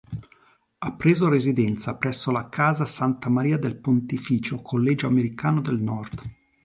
Ha 0.79 0.93
preso 0.95 1.29
residenza 1.29 1.95
presso 1.95 2.31
la 2.31 2.49
Casa 2.49 2.85
Santa 2.85 3.29
Maria 3.29 3.59
del 3.59 3.75
Pontificio 3.77 4.59
collegio 4.63 5.05
americano 5.05 5.61
del 5.61 5.79
Nord. 5.79 6.21